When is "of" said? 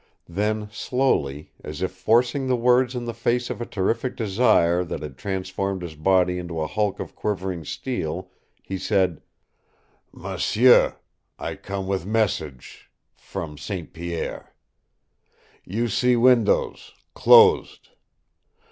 3.51-3.61, 6.99-7.13